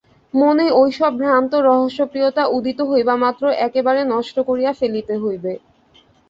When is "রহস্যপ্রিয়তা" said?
1.67-2.43